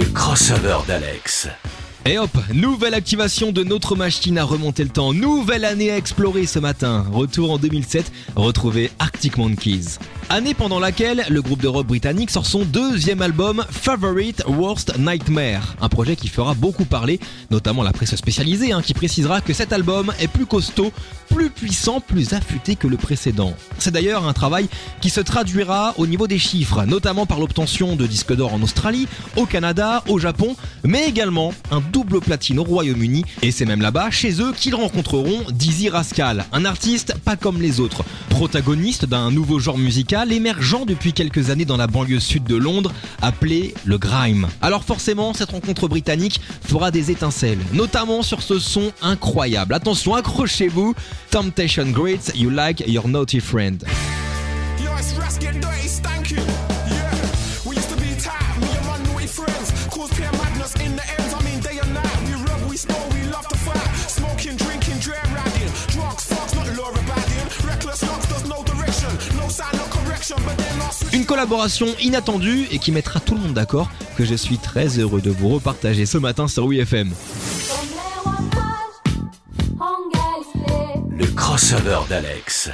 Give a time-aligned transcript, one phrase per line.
[0.00, 1.46] Le crossover d'Alex.
[2.06, 5.12] Et hop, nouvelle activation de notre machine à remonter le temps.
[5.12, 7.04] Nouvelle année à explorer ce matin.
[7.12, 9.98] Retour en 2007, retrouvez Arctic Monkeys.
[10.30, 15.76] Année pendant laquelle le groupe de rock britannique sort son deuxième album Favorite Worst Nightmare.
[15.82, 17.20] Un projet qui fera beaucoup parler,
[17.50, 20.92] notamment la presse spécialisée, hein, qui précisera que cet album est plus costaud,
[21.30, 23.54] plus puissant, plus affûté que le précédent.
[23.78, 24.68] C'est d'ailleurs un travail
[25.00, 29.08] qui se traduira au niveau des chiffres, notamment par l'obtention de disques d'or en Australie,
[29.36, 34.10] au Canada, au Japon, mais également un double platine au Royaume-Uni, et c'est même là-bas,
[34.10, 39.58] chez eux, qu'ils rencontreront Dizzy Rascal, un artiste pas comme les autres, protagoniste d'un nouveau
[39.58, 44.48] genre musical émergent depuis quelques années dans la banlieue sud de Londres, appelé le grime.
[44.60, 49.74] Alors forcément, cette rencontre britannique fera des étincelles, notamment sur ce son incroyable.
[49.74, 50.94] Attention, accrochez-vous,
[51.30, 53.84] Temptation Greats, You Like Your Naughty Friend.
[71.12, 75.20] Une collaboration inattendue et qui mettra tout le monde d'accord que je suis très heureux
[75.20, 77.12] de vous repartager ce matin sur WeFM.
[81.20, 82.70] Le crossover d'Alex.